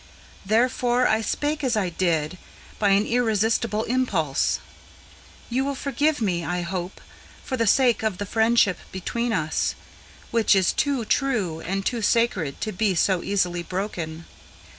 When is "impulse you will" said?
3.83-5.75